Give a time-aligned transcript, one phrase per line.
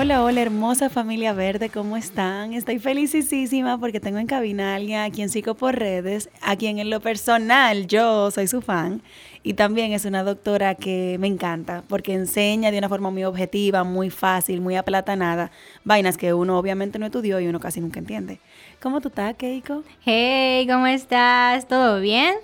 [0.00, 2.52] Hola, hola, hermosa familia verde, ¿cómo están?
[2.52, 6.78] Estoy felicísima porque tengo en cabina a alguien a quien sigo por redes, a quien
[6.78, 9.02] en lo personal yo soy su fan
[9.42, 13.82] y también es una doctora que me encanta porque enseña de una forma muy objetiva,
[13.82, 15.50] muy fácil, muy aplatanada,
[15.82, 18.38] vainas que uno obviamente no estudió y uno casi nunca entiende.
[18.80, 19.82] ¿Cómo tú estás, Keiko?
[20.04, 21.66] Hey, ¿cómo estás?
[21.66, 22.36] ¿Todo bien?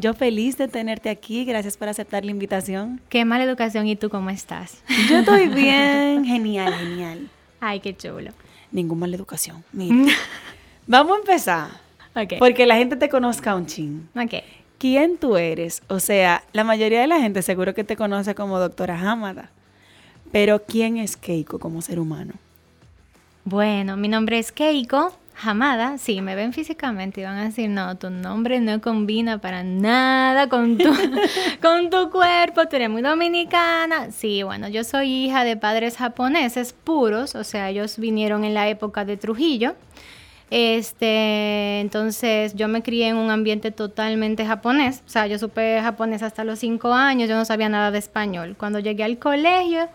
[0.00, 3.02] Yo feliz de tenerte aquí, gracias por aceptar la invitación.
[3.10, 4.82] Qué mala educación, ¿y tú cómo estás?
[5.10, 7.28] Yo estoy bien, genial, genial.
[7.60, 8.30] Ay, qué chulo.
[8.72, 9.62] Ningún mala educación.
[9.72, 10.14] Mira,
[10.86, 11.68] vamos a empezar.
[12.16, 12.38] Ok.
[12.38, 14.08] Porque la gente te conozca un chin.
[14.16, 14.42] Ok.
[14.78, 15.82] ¿Quién tú eres?
[15.88, 19.50] O sea, la mayoría de la gente seguro que te conoce como doctora Hamada.
[20.32, 22.32] Pero ¿quién es Keiko como ser humano?
[23.44, 25.12] Bueno, mi nombre es Keiko
[25.42, 25.96] Hamada.
[25.98, 30.48] Sí, me ven físicamente y van a decir, no, tu nombre no combina para nada
[30.48, 30.90] con tu,
[31.62, 34.10] con tu cuerpo, tú eres muy dominicana.
[34.10, 38.68] Sí, bueno, yo soy hija de padres japoneses puros, o sea, ellos vinieron en la
[38.68, 39.74] época de Trujillo.
[40.50, 46.22] Este, entonces yo me crié en un ambiente totalmente japonés, o sea, yo supe japonés
[46.24, 48.56] hasta los cinco años, yo no sabía nada de español.
[48.58, 49.88] Cuando llegué al colegio,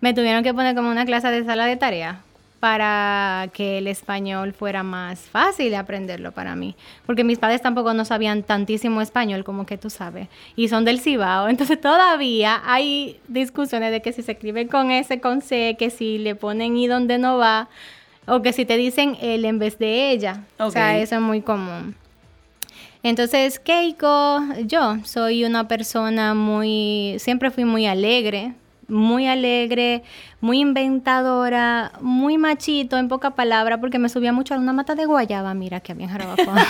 [0.00, 2.22] me tuvieron que poner como una clase de sala de tarea
[2.66, 6.74] para que el español fuera más fácil de aprenderlo para mí,
[7.06, 10.98] porque mis padres tampoco no sabían tantísimo español como que tú sabes, y son del
[10.98, 15.90] Cibao, entonces todavía hay discusiones de que si se escribe con S, con C, que
[15.90, 17.68] si le ponen I donde no va,
[18.26, 20.42] o que si te dicen él en vez de ella.
[20.58, 21.94] O sea, eso es muy común.
[23.04, 28.54] Entonces, Keiko, yo soy una persona muy, siempre fui muy alegre,
[28.88, 30.02] muy alegre,
[30.40, 35.06] muy inventadora, muy machito, en poca palabra, porque me subía mucho a una mata de
[35.06, 36.66] guayaba, mira que había en Jarabacoa.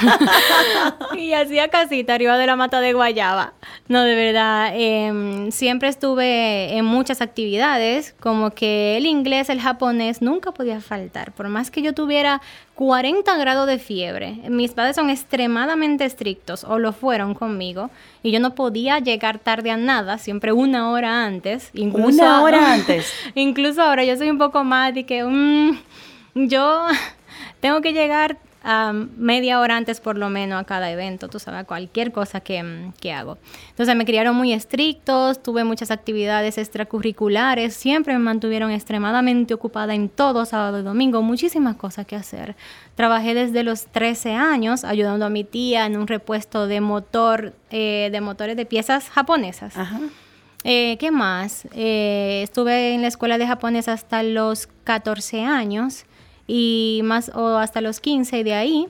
[1.17, 3.55] y hacía casita arriba de la mata de guayaba.
[3.89, 10.23] No, de verdad, em, siempre estuve en muchas actividades, como que el inglés, el japonés,
[10.23, 12.41] nunca podía faltar, por más que yo tuviera
[12.77, 14.39] 40 grados de fiebre.
[14.49, 17.91] Mis padres son extremadamente estrictos, o lo fueron conmigo,
[18.23, 21.71] y yo no podía llegar tarde a nada, siempre una hora antes.
[21.73, 23.11] Incluso Una hora antes.
[23.57, 26.89] Incluso ahora yo soy un poco más de que mm, yo
[27.61, 31.65] tengo que llegar a media hora antes por lo menos a cada evento, tú sabes,
[31.65, 33.39] cualquier cosa que, mm, que hago.
[33.71, 40.11] Entonces me criaron muy estrictos, tuve muchas actividades extracurriculares, siempre me mantuvieron extremadamente ocupada en
[40.11, 42.57] todo, sábado y domingo, muchísimas cosas que hacer.
[42.95, 48.11] Trabajé desde los 13 años ayudando a mi tía en un repuesto de motor, eh,
[48.13, 49.79] de motores de piezas japonesas.
[49.79, 49.99] Ajá.
[50.69, 51.69] Eh, ¿Qué más?
[51.77, 56.07] Eh, estuve en la escuela de japonés hasta los 14 años
[56.49, 58.89] y más o hasta los 15 y de ahí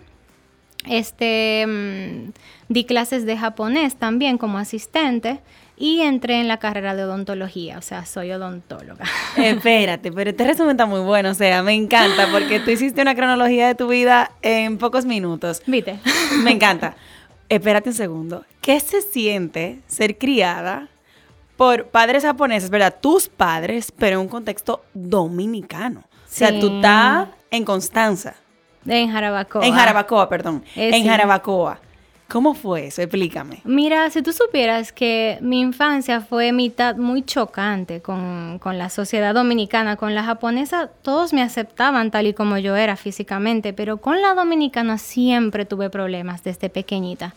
[0.87, 2.33] este mm,
[2.71, 5.41] di clases de japonés también como asistente
[5.77, 9.05] y entré en la carrera de odontología, o sea, soy odontóloga.
[9.37, 13.15] Espérate, pero este resumen está muy bueno, o sea, me encanta porque tú hiciste una
[13.15, 15.61] cronología de tu vida en pocos minutos.
[15.67, 15.99] ¿Viste?
[16.43, 16.97] Me encanta.
[17.51, 18.47] Espérate un segundo.
[18.63, 20.89] ¿Qué se siente ser criada
[21.57, 22.95] por padres japoneses, verdad?
[23.01, 26.01] Tus padres, pero en un contexto dominicano.
[26.01, 28.35] O sea, tú estás en Constanza.
[28.87, 29.67] En Jarabacoa.
[29.67, 30.63] En Jarabacoa, perdón.
[30.77, 31.09] Eh, en sí.
[31.09, 31.81] Jarabacoa.
[32.29, 33.03] ¿Cómo fue eso?
[33.03, 33.61] Explícame.
[33.65, 39.33] Mira, si tú supieras que mi infancia fue mitad muy chocante con, con la sociedad
[39.33, 44.21] dominicana, con la japonesa, todos me aceptaban tal y como yo era físicamente, pero con
[44.21, 47.35] la dominicana siempre tuve problemas desde pequeñita.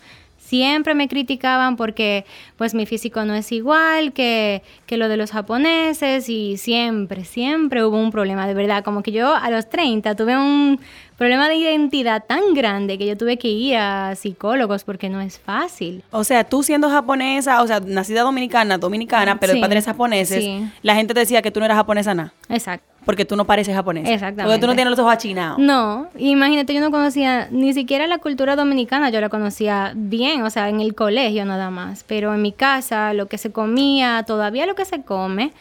[0.49, 2.25] Siempre me criticaban porque
[2.57, 7.85] pues mi físico no es igual que, que lo de los japoneses y siempre, siempre
[7.85, 10.79] hubo un problema, de verdad, como que yo a los 30 tuve un
[11.19, 15.37] problema de identidad tan grande que yo tuve que ir a psicólogos porque no es
[15.37, 16.03] fácil.
[16.09, 20.67] O sea, tú siendo japonesa, o sea, nacida dominicana, dominicana, pero de padres japoneses, sí.
[20.81, 22.33] la gente te decía que tú no eras japonesa nada.
[22.49, 22.88] Exacto.
[23.05, 24.07] Porque tú no pareces japonés.
[24.07, 24.43] Exactamente.
[24.43, 25.57] Porque tú no tienes los ojos achinados.
[25.59, 30.49] No, imagínate, yo no conocía ni siquiera la cultura dominicana, yo la conocía bien, o
[30.49, 34.65] sea, en el colegio nada más, pero en mi casa lo que se comía, todavía
[34.65, 35.51] lo que se come,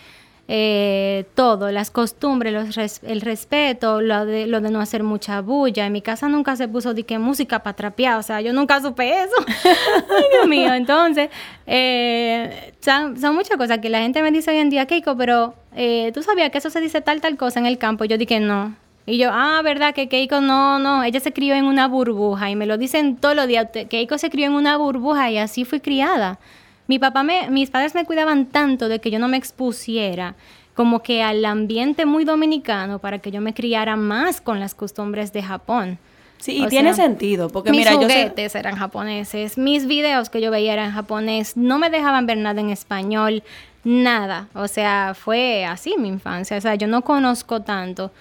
[0.51, 5.43] eh, todo, las costumbres, los res- el respeto, lo de, lo de no hacer mucha
[5.43, 5.85] bulla.
[5.87, 8.81] En mi casa nunca se puso de que música para trapear, o sea, yo nunca
[8.81, 9.35] supe eso.
[9.47, 11.29] Ay, Dios mío, entonces,
[11.67, 15.55] eh, son, son muchas cosas que la gente me dice hoy en día, Keiko, pero
[15.77, 18.05] eh, tú sabías que eso se dice tal, tal cosa en el campo.
[18.07, 18.75] Yo dije, no.
[19.07, 22.57] Y yo, ah, verdad que Keiko no, no, ella se crió en una burbuja y
[22.57, 23.73] me lo dicen todos los días.
[23.73, 26.39] "Te- Keiko se crió en una burbuja y así fui criada.
[26.89, 30.35] Mi papá me, mis padres me cuidaban tanto de que yo no me expusiera
[30.75, 35.33] como que al ambiente muy dominicano para que yo me criara más con las costumbres
[35.33, 35.99] de Japón.
[36.39, 37.49] Sí, y O tiene sea, sentido.
[37.49, 38.07] Porque mis mira, yo sé.
[38.07, 42.61] juguetes eran japoneses, mis videos que yo veía eran japonés, no me dejaban ver nada
[42.61, 43.43] en español,
[43.85, 44.47] nada.
[44.55, 46.57] O sea, fue así mi infancia.
[46.57, 48.13] O sea, yo no conozco tanto.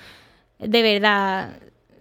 [0.57, 1.51] De verdad,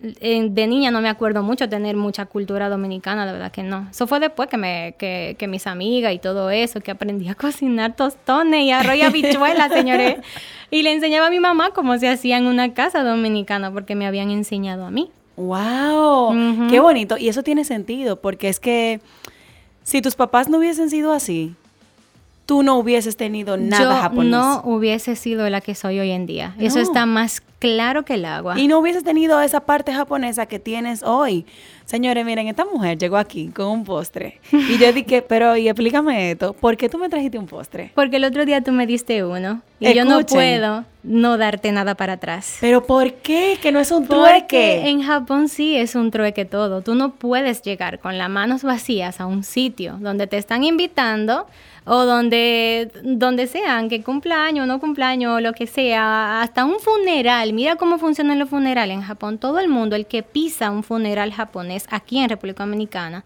[0.00, 3.88] de niña no me acuerdo mucho tener mucha cultura dominicana, de verdad que no.
[3.90, 7.34] Eso fue después que, me, que, que mis amigas y todo eso, que aprendí a
[7.36, 10.16] cocinar tostones y arroz y habichuelas, señores.
[10.70, 14.06] Y le enseñaba a mi mamá cómo se hacía en una casa dominicana, porque me
[14.06, 15.10] habían enseñado a mí.
[15.36, 16.68] ¡Wow!
[16.70, 17.18] ¡Qué bonito!
[17.18, 19.00] Y eso tiene sentido, porque es que
[19.82, 21.54] si tus papás no hubiesen sido así,
[22.46, 24.30] tú no hubieses tenido nada yo japonés.
[24.30, 26.54] no hubiese sido la que soy hoy en día.
[26.58, 28.58] Eso está más claro que el agua.
[28.58, 31.46] Y no hubieses tenido esa parte japonesa que tienes hoy.
[31.84, 34.40] Señores, miren, esta mujer llegó aquí con un postre.
[34.50, 37.92] Y yo dije, pero, y explícame esto, ¿por qué tú me trajiste un postre?
[37.94, 41.94] Porque el otro día tú me diste uno y yo no puedo no darte nada
[41.94, 42.56] para atrás.
[42.60, 43.58] ¿Pero por qué?
[43.62, 44.18] Que no es un Porque
[44.48, 44.88] trueque.
[44.88, 46.82] en Japón sí es un trueque todo.
[46.82, 51.46] Tú no puedes llegar con las manos vacías a un sitio donde te están invitando
[51.84, 56.80] o donde, donde sean, que cumpleaños o no cumpleaños o lo que sea, hasta un
[56.80, 57.45] funeral.
[57.52, 59.38] Mira cómo funcionan los funerales en Japón.
[59.38, 63.24] Todo el mundo, el que pisa un funeral japonés aquí en República Dominicana,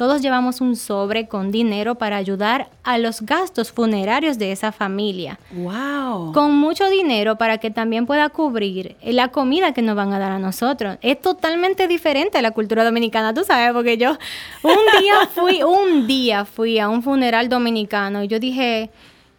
[0.00, 5.38] todos llevamos un sobre con dinero para ayudar a los gastos funerarios de esa familia
[5.50, 6.32] ¡Wow!
[6.32, 10.32] con mucho dinero para que también pueda cubrir la comida que nos van a dar
[10.32, 10.96] a nosotros.
[11.02, 14.16] Es totalmente diferente a la cultura dominicana, tú sabes, porque yo
[14.62, 18.88] un día fui, un día fui a un funeral dominicano y yo dije,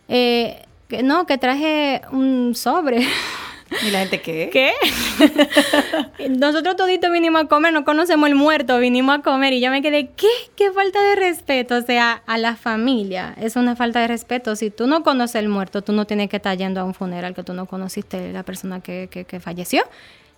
[0.10, 3.00] eh, que no, que traje un sobre.
[3.86, 4.50] ¿Y la gente qué?
[4.52, 4.74] ¿Qué?
[6.30, 9.82] Nosotros toditos vinimos a comer, no conocemos el muerto, vinimos a comer y yo me
[9.82, 10.28] quedé, ¿qué?
[10.56, 11.76] ¿Qué falta de respeto?
[11.78, 14.56] O sea, a la familia es una falta de respeto.
[14.56, 17.34] Si tú no conoces el muerto, tú no tienes que estar yendo a un funeral
[17.34, 19.84] que tú no conociste la persona que, que- que falleció.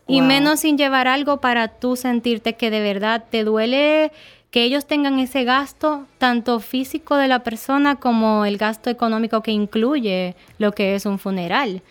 [0.06, 4.12] Y menos sin llevar algo para tú sentirte que de verdad te duele
[4.52, 9.52] que ellos tengan ese gasto, tanto físico de la persona como el gasto económico que
[9.52, 11.82] incluye lo que es un funeral.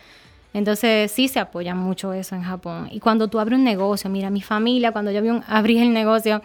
[0.53, 2.87] Entonces sí se apoya mucho eso en Japón.
[2.91, 6.41] Y cuando tú abres un negocio, mira, mi familia, cuando yo abrí el negocio,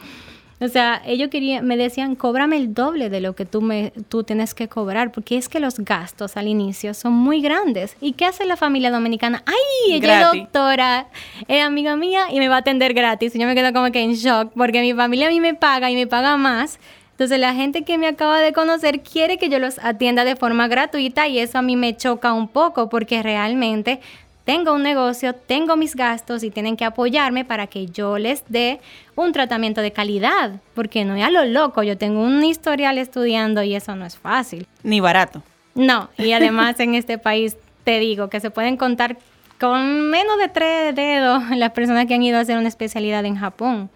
[0.60, 4.24] o sea, ellos querían, me decían, cóbrame el doble de lo que tú, me, tú
[4.24, 7.96] tienes que cobrar, porque es que los gastos al inicio son muy grandes.
[8.00, 9.44] ¿Y qué hace la familia dominicana?
[9.46, 10.40] ¡Ay, ella Gratis.
[10.40, 11.06] es doctora,
[11.46, 13.36] es amiga mía y me va a atender gratis!
[13.36, 15.90] Y yo me quedo como que en shock, porque mi familia a mí me paga
[15.92, 16.80] y me paga más.
[17.18, 20.68] Entonces la gente que me acaba de conocer quiere que yo los atienda de forma
[20.68, 23.98] gratuita y eso a mí me choca un poco porque realmente
[24.44, 28.78] tengo un negocio, tengo mis gastos y tienen que apoyarme para que yo les dé
[29.16, 33.64] un tratamiento de calidad, porque no es a lo loco, yo tengo un historial estudiando
[33.64, 34.68] y eso no es fácil.
[34.84, 35.42] Ni barato.
[35.74, 39.18] No, y además en este país te digo que se pueden contar
[39.58, 43.34] con menos de tres dedos las personas que han ido a hacer una especialidad en
[43.34, 43.90] Japón.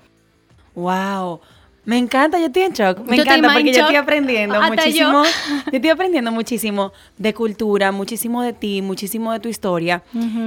[0.75, 1.40] Wow.
[1.84, 3.00] Me encanta, yo estoy en shock.
[3.06, 5.24] Me Yo encanta porque yo estoy aprendiendo muchísimo.
[5.24, 5.30] yo.
[5.66, 5.70] Yo.
[5.72, 10.02] estoy aprendiendo muchísimo de cultura, muchísimo de ti, muchísimo de tu historia.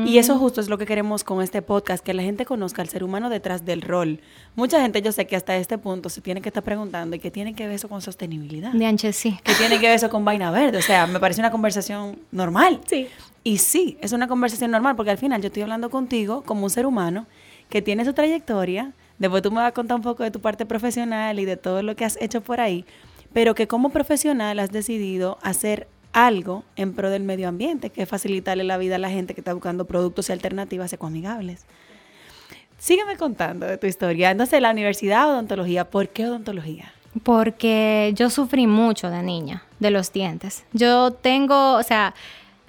[0.05, 2.87] Y eso justo es lo que queremos con este podcast, que la gente conozca al
[2.87, 4.21] ser humano detrás del rol.
[4.55, 7.31] Mucha gente yo sé que hasta este punto se tiene que estar preguntando, ¿y qué
[7.31, 8.71] tiene que ver eso con sostenibilidad?
[8.71, 9.37] De ancho sí.
[9.43, 10.77] ¿Qué tiene que ver eso con vaina verde?
[10.77, 12.79] O sea, me parece una conversación normal.
[12.87, 13.09] Sí.
[13.43, 16.69] Y sí, es una conversación normal porque al final yo estoy hablando contigo como un
[16.69, 17.27] ser humano
[17.69, 18.93] que tiene su trayectoria.
[19.17, 21.81] Después tú me vas a contar un poco de tu parte profesional y de todo
[21.81, 22.85] lo que has hecho por ahí,
[23.33, 28.09] pero que como profesional has decidido hacer algo en pro del medio ambiente, que es
[28.09, 31.65] facilitarle la vida a la gente que está buscando productos y alternativas ecoamigables.
[32.77, 34.31] Sígueme contando de tu historia.
[34.31, 36.93] Entonces, la universidad odontología, ¿por qué odontología?
[37.23, 40.65] Porque yo sufrí mucho de niña, de los dientes.
[40.73, 42.13] Yo tengo, o sea,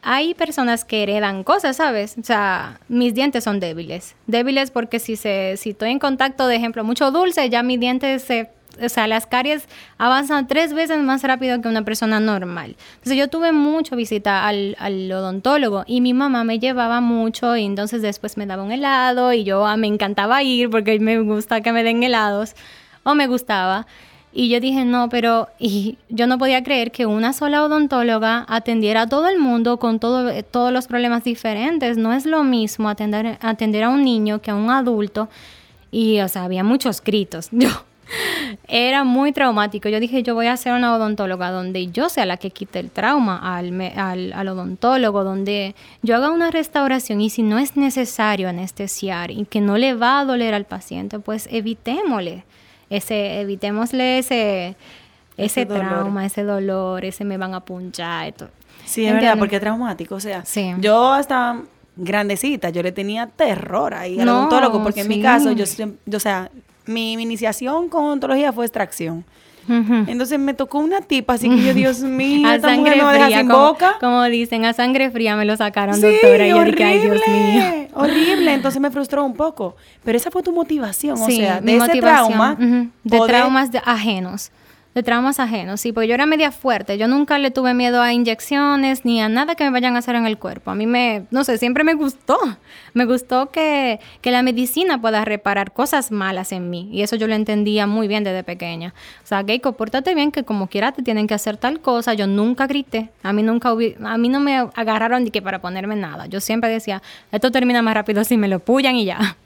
[0.09, 2.15] hay personas que heredan cosas, ¿sabes?
[2.17, 4.15] O sea, mis dientes son débiles.
[4.29, 8.23] Débiles porque si, se, si estoy en contacto, de ejemplo, mucho dulce, ya mis dientes
[8.23, 8.49] se,
[8.81, 9.67] o sea, las caries
[9.99, 12.77] avanzan tres veces más rápido que una persona normal.
[12.99, 14.77] Entonces yo tuve mucho visita al,
[15.11, 19.43] odontólogo y mi mamá me llevaba mucho y entonces después me daba un helado y
[19.43, 22.55] yo ah, me encantaba ir porque me gusta que me den helados
[23.03, 23.89] o me gustaba.
[24.39, 29.01] Y yo dije, no, pero y yo no podía creer que una sola odontóloga atendiera
[29.01, 31.97] a todo el mundo con todo, todos los problemas diferentes.
[31.97, 35.31] No es lo mismo atender, atender a un niño que a un adulto.
[35.91, 37.49] Y, o sea, había muchos gritos.
[37.51, 37.71] Yo,
[38.69, 39.89] era muy traumático.
[39.89, 42.91] Yo dije, yo voy a ser una odontóloga donde yo sea la que quite el
[42.91, 48.49] trauma al, al, al, odontólogo, donde yo haga una restauración y si no es necesario
[48.49, 52.45] anestesiar y que no le va a doler al paciente, pues evitémosle
[52.91, 54.77] ese, evitémosle ese,
[55.37, 58.29] ese, trauma, ese dolor, ese me van a punchar.
[58.29, 58.49] Esto.
[58.85, 60.15] Sí, es verdad, porque es traumático.
[60.15, 60.45] O sea,
[60.79, 61.63] yo hasta
[61.97, 66.21] grandecita, yo le tenía terror ahí al odontólogo, porque en mi caso, yo, yo, o
[66.21, 66.51] sea,
[66.87, 69.25] mi, iniciación con odontología fue extracción.
[69.69, 73.69] Entonces me tocó una tipa, así que yo, Dios mío, a sangre fría, sin como,
[73.69, 73.97] boca.
[74.01, 76.47] Como dicen, a sangre fría me lo sacaron, doctora.
[76.47, 77.89] Y horrible, ay, Dios mío.
[77.95, 79.77] Horrible, entonces me frustró un poco.
[80.05, 82.57] Pero esa fue tu motivación, o sea, de ese trauma.
[83.05, 84.51] De traumas ajenos
[84.97, 88.15] de traumas ajenos, sí, porque yo era media fuerte, yo nunca le tuve miedo a
[88.15, 90.71] inyecciones ni a nada que me vayan a hacer en el cuerpo.
[90.71, 92.39] A mí me, no sé, siempre me gustó,
[92.95, 97.29] me gustó que, que la medicina pueda reparar cosas malas en mí y eso yo
[97.29, 98.95] lo entendía muy bien desde pequeña.
[99.23, 102.27] O sea, gay, compórtate bien que como quiera te tienen que hacer tal cosa, yo
[102.27, 103.73] nunca grité, a mí nunca
[104.03, 106.25] a mí no me agarraron ni que para ponerme nada.
[106.25, 109.37] Yo siempre decía, esto termina más rápido si me lo pullan y ya.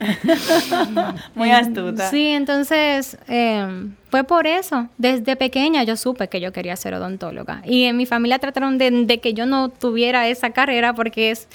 [1.35, 2.09] muy astuta.
[2.09, 4.89] Sí, entonces eh, fue por eso.
[4.97, 7.61] Desde pequeña yo supe que yo quería ser odontóloga.
[7.65, 11.47] Y en mi familia trataron de, que yo no tuviera esa carrera porque es,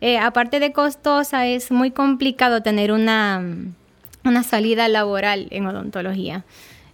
[0.00, 3.42] eh, aparte de costosa, es muy complicado tener una,
[4.24, 6.44] una salida laboral en odontología.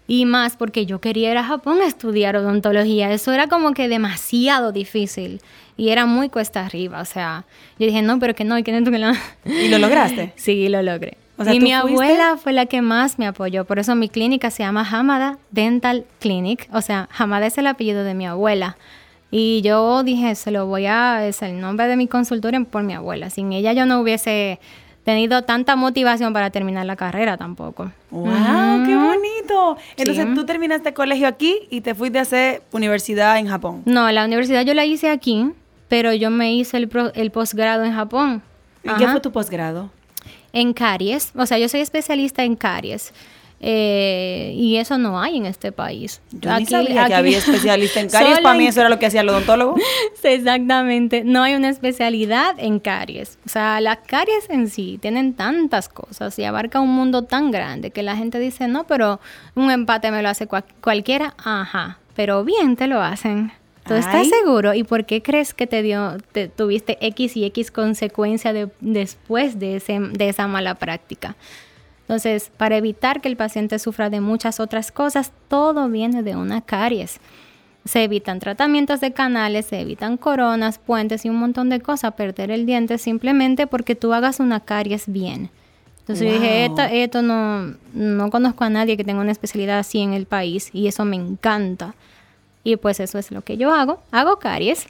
[0.09, 3.13] Y más porque yo quería ir a Japón a estudiar odontología.
[3.13, 5.43] Eso era como que demasiado difícil.
[5.77, 7.03] Y era muy cuesta arriba.
[7.03, 7.45] O sea,
[7.79, 9.13] yo dije, no, pero que no, que no, que no.
[9.45, 10.33] ¿Y lo lograste?
[10.37, 13.65] sí, lo logré y mi abuela fue la que más me apoyó.
[13.65, 16.69] Por eso mi clínica se llama Hamada Dental Clinic.
[16.73, 18.77] O sea, Hamada es el apellido de mi abuela.
[19.31, 22.93] Y yo dije, se lo voy a, es el nombre de mi consultorio por mi
[22.95, 23.31] abuela.
[23.31, 24.61] Sin ella yo no hubiese
[25.05, 27.91] tenido tanta motivación para terminar la carrera tampoco.
[28.11, 28.85] ¡Wow!
[28.87, 29.77] ¡Qué bonito!
[29.97, 33.83] Entonces tú terminaste colegio aquí y te fuiste a hacer universidad en Japón.
[33.87, 35.51] No, la universidad yo la hice aquí,
[35.89, 38.43] pero yo me hice el, el posgrado en Japón.
[38.85, 39.91] ¿Y qué fue tu posgrado?
[40.53, 41.33] En caries.
[41.37, 43.13] O sea, yo soy especialista en caries.
[43.65, 46.21] Eh, y eso no hay en este país.
[46.33, 48.41] Yo aquí, sabía que había especialista en caries.
[48.41, 49.77] Para mí eso era lo que hacía el odontólogo.
[50.21, 51.23] sí, exactamente.
[51.25, 53.39] No hay una especialidad en caries.
[53.47, 57.93] O sea, las caries en sí tienen tantas cosas y abarca un mundo tan grande
[57.93, 59.21] que la gente dice, no, pero
[59.55, 60.49] un empate me lo hace
[60.81, 61.35] cualquiera.
[61.39, 63.53] Ajá, pero bien te lo hacen.
[63.87, 64.75] ¿Tú estás seguro?
[64.75, 69.59] ¿Y por qué crees que te dio, te, tuviste X y X consecuencia de, después
[69.59, 71.37] de, ese, de esa mala práctica?
[72.03, 76.61] Entonces, para evitar que el paciente sufra de muchas otras cosas, todo viene de una
[76.61, 77.21] caries.
[77.85, 82.15] Se evitan tratamientos de canales, se evitan coronas, puentes y un montón de cosas.
[82.15, 85.51] Perder el diente simplemente porque tú hagas una caries bien.
[86.01, 90.01] Entonces yo dije, esto, esto no, no conozco a nadie que tenga una especialidad así
[90.01, 91.95] en el país y eso me encanta.
[92.65, 94.01] Y pues eso es lo que yo hago.
[94.13, 94.87] Hago caries.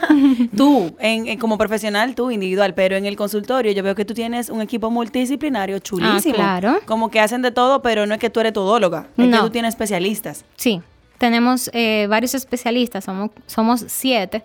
[0.56, 4.50] tú, en, como profesional, tú individual, pero en el consultorio yo veo que tú tienes
[4.50, 6.34] un equipo multidisciplinario chulísimo.
[6.34, 6.80] Ah, claro.
[6.84, 9.50] Como que hacen de todo, pero no es que tú eres todóloga, es que tú
[9.50, 10.44] tienes especialistas.
[10.56, 10.82] Sí,
[11.16, 14.42] tenemos eh, varios especialistas, somos, somos siete.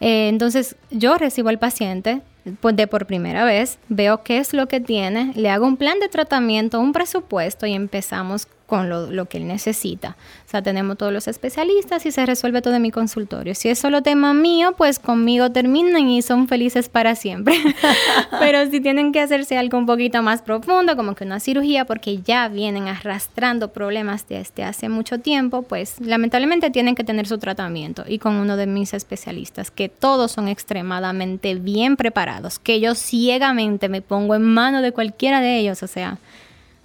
[0.00, 2.22] Eh, entonces yo recibo al paciente
[2.60, 6.00] pues de por primera vez, veo qué es lo que tiene, le hago un plan
[6.00, 10.16] de tratamiento, un presupuesto y empezamos con lo, que él necesita.
[10.46, 13.54] O sea, tenemos todos los especialistas y se resuelve todo en mi consultorio.
[13.54, 17.54] Si es solo tema mío, pues conmigo terminan y son felices para siempre.
[18.40, 22.22] Pero si tienen que hacerse algo un poquito más profundo, como que una cirugía, porque
[22.22, 28.04] ya vienen arrastrando problemas desde hace mucho tiempo, pues lamentablemente tienen que tener su tratamiento.
[28.08, 33.90] Y con uno de mis especialistas, que todos son extremadamente bien preparados, que yo ciegamente
[33.90, 36.16] me pongo en mano de cualquiera de ellos, o sea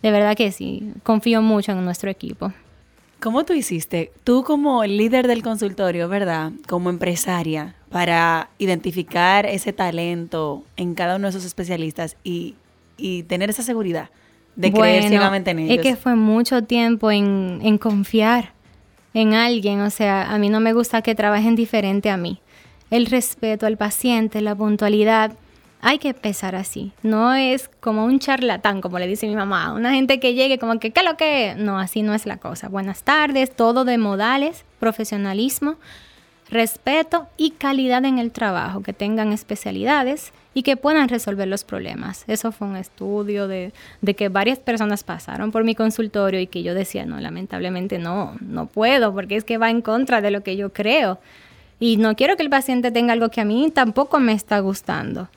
[0.01, 2.51] de verdad que sí, confío mucho en nuestro equipo.
[3.19, 10.63] ¿Cómo tú hiciste, tú como líder del consultorio, verdad, como empresaria, para identificar ese talento
[10.75, 12.55] en cada uno de esos especialistas y,
[13.27, 14.09] tener esa seguridad
[14.55, 15.77] de creer ciegamente en ellos?
[15.77, 18.53] Es que fue mucho tiempo en, en confiar
[19.13, 22.39] en alguien, o sea, a mí no me gusta que trabajen diferente a mí.
[22.91, 25.33] El respeto al paciente, la puntualidad,
[25.81, 26.91] hay que empezar así.
[27.03, 29.73] No es como un charlatán, como le dice mi mamá.
[29.73, 31.55] Una gente que llegue como que, ¿qué lo que?
[31.57, 32.67] No, así no es la cosa.
[32.67, 35.75] Buenas tardes, todo de modales, profesionalismo,
[36.49, 42.23] respeto y calidad en el trabajo, que tengan especialidades y que puedan resolver los problemas.
[42.27, 46.63] Eso fue un estudio de, de, que varias personas pasaron por mi consultorio y que
[46.63, 50.41] yo decía, no, lamentablemente no, no puedo, porque es que va en contra de lo
[50.41, 51.19] que yo creo.
[51.79, 55.29] Y no quiero que el paciente tenga algo que a mí tampoco me está gustando.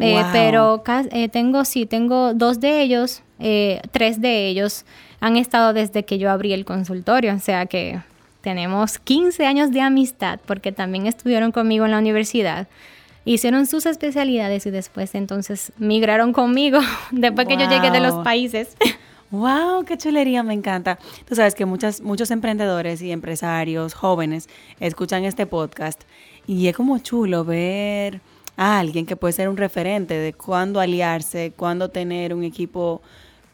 [0.00, 4.84] Eh, pero eh, tengo, sí, tengo dos de ellos, eh, tres de ellos
[5.20, 8.00] han estado desde que yo abrí el consultorio, o sea que
[8.40, 12.68] tenemos 15 años de amistad porque también estuvieron conmigo en la universidad.
[13.26, 16.80] Hicieron sus especialidades y después entonces migraron conmigo
[17.10, 18.76] después que yo llegué de los países.
[19.30, 19.84] ¡Wow!
[19.84, 20.42] ¡Qué chulería!
[20.42, 20.98] Me encanta.
[21.28, 24.48] Tú sabes que muchas, muchos emprendedores y empresarios jóvenes
[24.80, 26.02] escuchan este podcast
[26.48, 28.20] y es como chulo ver
[28.56, 33.00] a alguien que puede ser un referente de cuándo aliarse, cuándo tener un equipo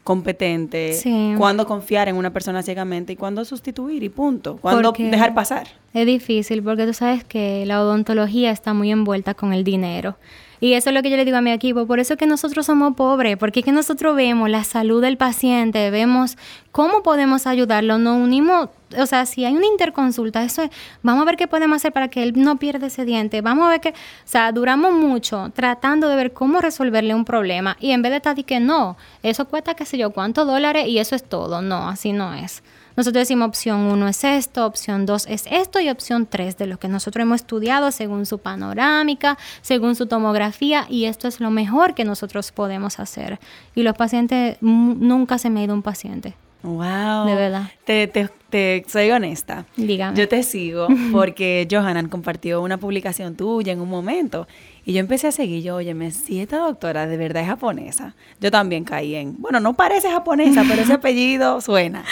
[0.03, 0.97] competente,
[1.37, 5.67] cuándo confiar en una persona ciegamente y cuándo sustituir y punto, cuándo dejar pasar.
[5.93, 10.15] Es difícil porque tú sabes que la odontología está muy envuelta con el dinero.
[10.59, 12.25] Y eso es lo que yo le digo a mi equipo, por eso es que
[12.25, 16.37] nosotros somos pobres, porque es que nosotros vemos la salud del paciente, vemos
[16.71, 20.71] cómo podemos ayudarlo, nos unimos, o sea, si hay una interconsulta, eso es,
[21.03, 23.69] vamos a ver qué podemos hacer para que él no pierda ese diente, vamos a
[23.69, 23.93] ver que, o
[24.25, 28.37] sea, duramos mucho tratando de ver cómo resolverle un problema y en vez de estar
[28.37, 32.13] que no, eso cuesta qué sé yo cuántos dólares y eso es todo, no, así
[32.13, 32.63] no es.
[32.97, 36.79] Nosotros decimos opción 1 es esto, opción 2 es esto y opción 3 de lo
[36.79, 41.93] que nosotros hemos estudiado según su panorámica, según su tomografía y esto es lo mejor
[41.93, 43.39] que nosotros podemos hacer.
[43.75, 46.33] Y los pacientes, nunca se me ha ido un paciente.
[46.63, 47.27] Wow.
[47.27, 47.69] De verdad.
[47.85, 49.65] Te, te, te, soy honesta.
[49.75, 50.17] Dígame.
[50.17, 54.47] Yo te sigo porque Johanan compartió una publicación tuya en un momento
[54.87, 58.51] y yo empecé a seguir, yo, óyeme, si esta doctora de verdad es japonesa, yo
[58.51, 62.05] también caí en, bueno, no parece japonesa, pero ese apellido suena.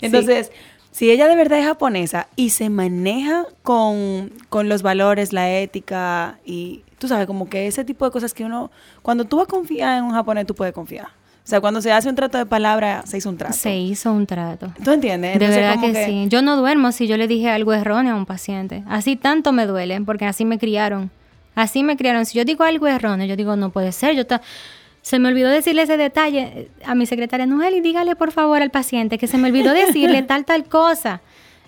[0.00, 0.50] Entonces,
[0.90, 6.40] si ella de verdad es japonesa y se maneja con, con los valores, la ética
[6.44, 9.48] y, tú sabes, como que ese tipo de cosas que uno, cuando tú vas a
[9.48, 11.06] confiar en un japonés, tú puedes confiar.
[11.06, 13.54] O sea, cuando se hace un trato de palabra, se hizo un trato.
[13.54, 14.72] Se hizo un trato.
[14.82, 15.38] ¿Tú entiendes?
[15.38, 16.26] de verdad que, sí.
[16.28, 18.82] Yo no duermo si yo le dije algo erróneo a un paciente.
[18.88, 21.12] Así tanto me duele, porque así me criaron.
[21.56, 22.24] Así me criaron.
[22.24, 24.14] Si yo digo algo erróneo, yo digo, no puede ser.
[24.14, 24.22] Yo
[25.02, 29.18] se me olvidó decirle ese detalle a mi secretaria, y dígale por favor al paciente
[29.18, 31.20] que se me olvidó decirle tal, tal cosa.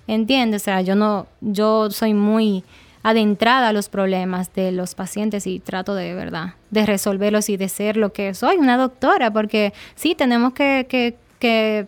[0.07, 0.63] ¿Entiendes?
[0.63, 2.65] O sea, yo no, yo soy muy
[3.03, 7.69] adentrada a los problemas de los pacientes y trato de verdad de resolverlos y de
[7.69, 11.87] ser lo que soy, una doctora, porque sí, tenemos que, que, que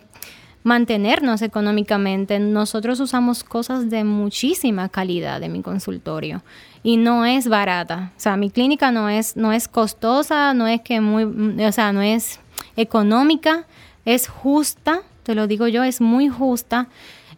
[0.63, 2.39] mantenernos económicamente.
[2.39, 6.43] Nosotros usamos cosas de muchísima calidad en mi consultorio
[6.83, 8.11] y no es barata.
[8.17, 11.23] O sea, mi clínica no es, no es costosa, no es que muy,
[11.63, 12.39] o sea, no es
[12.75, 13.65] económica,
[14.05, 16.87] es justa, te lo digo yo, es muy justa.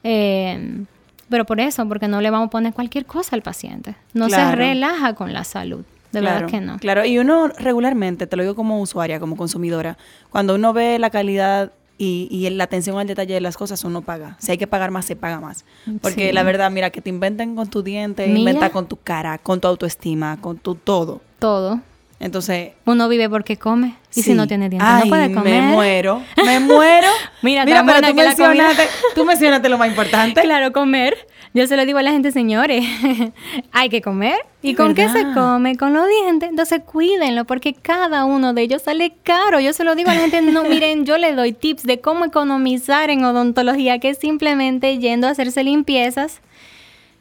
[0.03, 0.85] Eh,
[1.29, 3.95] pero por eso, porque no le vamos a poner cualquier cosa al paciente.
[4.13, 5.83] No se relaja con la salud.
[6.11, 6.77] De verdad que no.
[6.77, 9.97] Claro, y uno regularmente, te lo digo como usuaria, como consumidora,
[10.29, 11.71] cuando uno ve la calidad
[12.03, 14.35] y, y, la atención al detalle de las cosas uno paga.
[14.39, 15.63] Si hay que pagar más, se paga más.
[16.01, 19.61] Porque la verdad, mira, que te inventen con tu diente, inventa con tu cara, con
[19.61, 21.21] tu autoestima, con tu todo.
[21.39, 21.79] Todo.
[22.19, 22.71] Entonces.
[22.85, 23.95] Uno vive porque come.
[24.15, 25.61] Y si no tiene dientes, no puede comer.
[25.61, 26.21] Me muero.
[26.37, 27.07] Me muero.
[27.41, 30.41] Mira, Mira pero tú mencionaste, tú mencionaste lo más importante.
[30.53, 31.27] Claro, comer.
[31.55, 32.83] Yo se lo digo a la gente, señores,
[33.71, 34.37] hay que comer.
[34.63, 35.77] ¿Y con qué se come?
[35.77, 36.49] Con los dientes.
[36.49, 39.59] Entonces cuídenlo porque cada uno de ellos sale caro.
[39.59, 42.25] Yo se lo digo a la gente, no, miren, yo le doy tips de cómo
[42.25, 46.41] economizar en odontología, que es simplemente yendo a hacerse limpiezas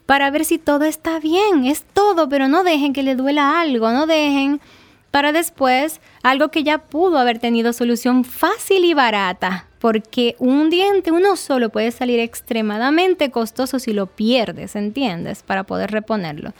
[0.07, 1.67] para ver si todo está bien.
[1.67, 4.63] Es todo, pero no dejen que le duela algo, no dejen
[5.11, 11.11] para después algo que ya pudo haber tenido solución fácil y barata porque un diente
[11.11, 15.43] uno solo puede salir extremadamente costoso si lo pierdes, ¿entiendes?
[15.43, 16.55] Para poder reponerlo.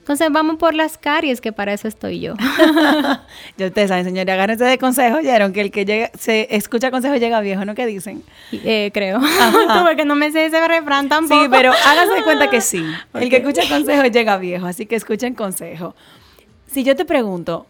[0.00, 2.34] Entonces vamos por las caries, que para eso estoy yo.
[3.56, 7.14] ya ustedes saben, señores, agárrense de consejo, oyeron que el que llega, se escucha consejo
[7.14, 7.76] llega viejo, ¿no?
[7.76, 8.24] ¿Qué dicen?
[8.50, 9.20] Eh, creo.
[9.78, 11.44] Tuve que no me sé ese refrán tampoco.
[11.44, 12.84] Sí, pero háganse cuenta que sí.
[13.14, 15.94] El que escucha consejo llega viejo, así que escuchen consejo.
[16.66, 17.68] Si yo te pregunto,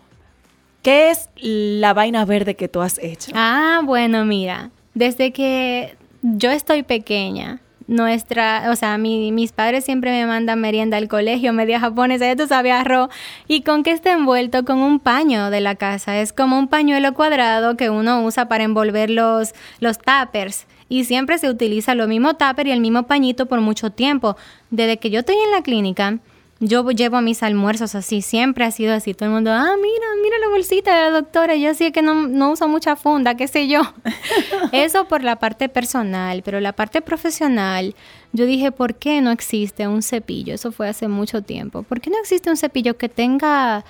[0.82, 3.32] ¿qué es la vaina verde que tú has hecho?
[3.34, 10.26] Ah, bueno, mira, desde que yo estoy pequeña, nuestra, o sea, mis padres siempre me
[10.26, 13.10] mandan merienda al colegio, media japonesa, ya tú sabes, arroz,
[13.46, 17.12] y con que está envuelto con un paño de la casa, es como un pañuelo
[17.12, 22.34] cuadrado que uno usa para envolver los, los tuppers, y siempre se utiliza lo mismo
[22.34, 24.36] tupper y el mismo pañito por mucho tiempo.
[24.70, 26.18] Desde que yo estoy en la clínica,
[26.66, 29.14] yo llevo mis almuerzos así, siempre ha sido así.
[29.14, 31.56] Todo el mundo, ah, mira, mira la bolsita de la doctora.
[31.56, 33.82] Yo sí que no, no uso mucha funda, qué sé yo.
[34.72, 37.94] Eso por la parte personal, pero la parte profesional,
[38.32, 40.54] yo dije, ¿por qué no existe un cepillo?
[40.54, 41.82] Eso fue hace mucho tiempo.
[41.82, 43.84] ¿Por qué no existe un cepillo que tenga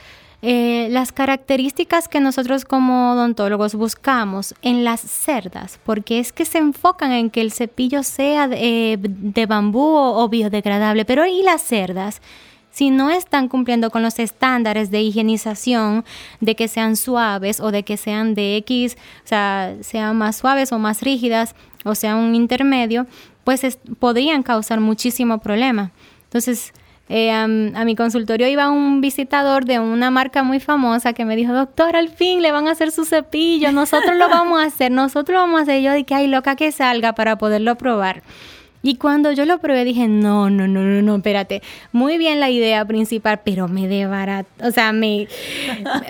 [0.47, 6.59] eh, las características que nosotros como odontólogos buscamos en las cerdas, porque es que se
[6.59, 12.21] enfocan en que el cepillo sea de, eh, bambú o, biodegradable, pero ¿y las cerdas?
[12.75, 16.05] Si no están cumpliendo con los estándares de higienización,
[16.41, 20.73] de que sean suaves o de que sean de X, o sea, sean más suaves
[20.73, 23.07] o más rígidas, o sea, un intermedio,
[23.45, 25.93] pues podrían causar muchísimo problema.
[26.25, 26.73] Entonces,
[27.09, 31.53] eh, a, mi consultorio iba un visitador de una marca muy famosa que me dijo,
[31.53, 35.35] doctor, al fin le van a hacer su cepillo, nosotros lo vamos a hacer, nosotros
[35.37, 35.81] lo vamos a hacer.
[35.81, 38.25] Yo dije, ay, loca que salga para poderlo probar.
[38.85, 41.63] Y cuando yo lo probé dije, no, no, no, no, no, espérate.
[41.91, 45.27] Muy bien la idea principal, pero me debarata, o sea, me,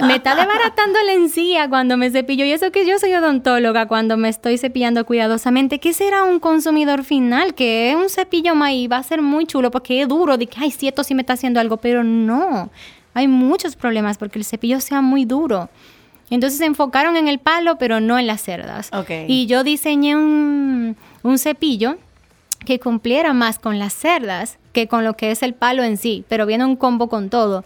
[0.03, 2.45] me está desbaratando la encía cuando me cepillo.
[2.45, 7.05] Y eso que yo soy odontóloga, cuando me estoy cepillando cuidadosamente, ¿qué será un consumidor
[7.05, 7.55] final?
[7.55, 10.37] Que es un cepillo maíz, va a ser muy chulo porque es duro.
[10.37, 12.71] Dije, ay, sí, esto sí me está haciendo algo, pero no.
[13.15, 15.71] Hay muchos problemas porque el cepillo sea muy duro.
[16.29, 18.91] Entonces se enfocaron en el palo, pero no en las cerdas.
[19.29, 21.99] Y yo diseñé un, un cepillo
[22.65, 26.25] que cumpliera más con las cerdas que con lo que es el palo en sí,
[26.29, 27.65] pero viene un combo con todo.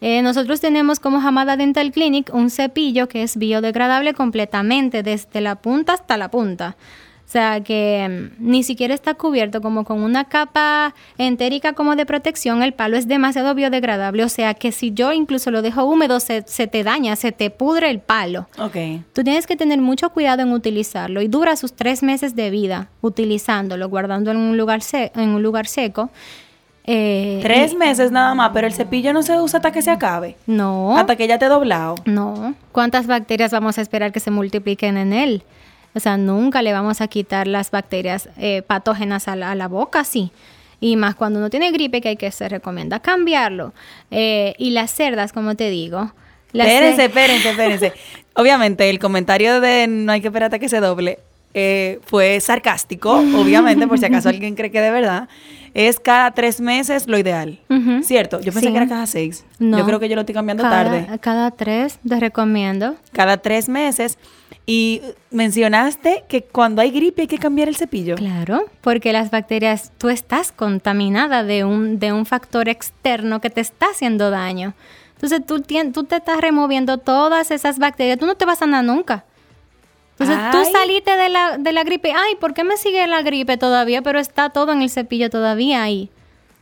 [0.00, 5.56] Eh, nosotros tenemos como Hamada Dental Clinic un cepillo que es biodegradable completamente, desde la
[5.56, 6.76] punta hasta la punta.
[7.28, 12.06] O sea que mm, ni siquiera está cubierto como con una capa entérica como de
[12.06, 12.62] protección.
[12.62, 14.24] El palo es demasiado biodegradable.
[14.24, 17.90] O sea que si yo incluso lo dejo húmedo, se, te daña, se te pudre
[17.90, 18.48] el palo.
[18.58, 18.76] Ok.
[19.12, 22.88] Tú tienes que tener mucho cuidado en utilizarlo y dura sus tres meses de vida
[23.02, 26.08] utilizándolo, guardando en un lugar, en un lugar seco.
[26.84, 30.36] Eh, Tres meses nada más, pero el cepillo no se usa hasta que se acabe.
[30.46, 30.96] No.
[30.96, 31.96] Hasta que ya te doblado.
[32.06, 32.54] No.
[32.72, 35.42] ¿Cuántas bacterias vamos a esperar que se multipliquen en él?
[35.98, 40.30] O sea, nunca le vamos a quitar las bacterias eh, patógenas a la, boca, sí.
[40.78, 43.72] Y más cuando uno tiene gripe, que hay que se recomienda cambiarlo.
[44.12, 46.12] Eh, y las cerdas, como te digo.
[46.52, 47.92] Espérense, espérense, espérense.
[48.34, 51.18] Obviamente, el comentario de no hay que esperar hasta que se doble
[51.52, 55.28] eh, fue sarcástico, obviamente, por si acaso alguien cree que de verdad.
[55.74, 57.58] Es cada tres meses lo ideal,
[58.02, 58.40] ¿cierto?
[58.40, 59.44] Yo pensé que era cada seis.
[59.58, 59.78] No.
[59.78, 61.08] Yo creo que yo lo estoy cambiando tarde.
[61.20, 62.94] Cada tres, te recomiendo.
[63.12, 64.16] Cada tres meses.
[64.70, 65.00] Y
[65.30, 68.16] mencionaste que cuando hay gripe hay que cambiar el cepillo.
[68.16, 73.62] Claro, porque las bacterias, tú estás contaminada de un, de un factor externo que te
[73.62, 74.74] está haciendo daño.
[75.14, 78.84] Entonces tú, tú te estás removiendo todas esas bacterias, tú no te vas a sanar
[78.84, 79.24] nunca.
[80.18, 83.56] Entonces tú saliste de la, de la gripe, ay, ¿por qué me sigue la gripe
[83.56, 84.02] todavía?
[84.02, 86.10] Pero está todo en el cepillo todavía ahí.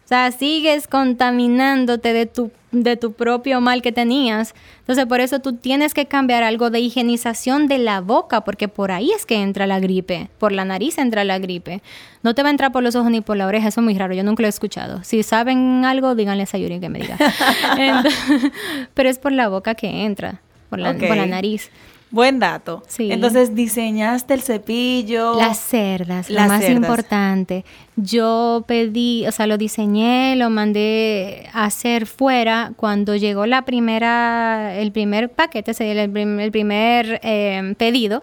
[0.04, 4.54] O sea, sigues contaminándote de tu, de tu propio mal que tenías.
[4.80, 8.90] Entonces, por eso tú tienes que cambiar algo de higienización de la boca, porque por
[8.90, 10.28] ahí es que entra la gripe.
[10.38, 11.82] Por la nariz entra la gripe.
[12.22, 13.68] No te va a entrar por los ojos ni por la oreja.
[13.68, 14.14] Eso es muy raro.
[14.14, 15.02] Yo nunca lo he escuchado.
[15.04, 17.16] Si saben algo, díganle a Sayuri que me diga.
[18.94, 21.70] pero es por la boca que entra, por la, por la nariz.
[22.16, 22.82] Buen dato.
[22.88, 23.12] Sí.
[23.12, 25.36] Entonces diseñaste el cepillo.
[25.36, 27.66] Las cerdas, lo más importante.
[27.96, 32.72] Yo pedí, o sea, lo diseñé, lo mandé a hacer fuera.
[32.76, 38.22] Cuando llegó la primera, el primer paquete, el, primer eh, pedido,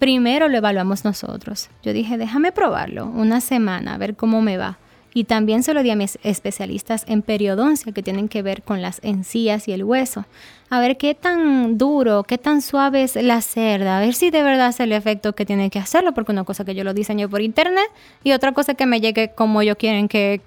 [0.00, 1.70] primero lo evaluamos nosotros.
[1.84, 4.76] Yo dije, déjame probarlo una semana, a ver cómo me va.
[5.18, 8.80] Y también se lo di a mis especialistas en periodoncia que tienen que ver con
[8.80, 10.26] las encías y el hueso.
[10.70, 14.44] A ver qué tan duro, qué tan suave es la cerda, a ver si de
[14.44, 17.26] verdad es el efecto que tiene que hacerlo, porque una cosa que yo lo diseñé
[17.26, 17.90] por internet
[18.22, 20.40] y otra cosa que me llegue como yo quieren que,